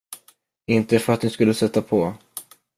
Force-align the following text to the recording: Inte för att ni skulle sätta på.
Inte 0.65 0.99
för 0.99 1.13
att 1.13 1.23
ni 1.23 1.29
skulle 1.29 1.53
sätta 1.53 1.81
på. 1.81 2.13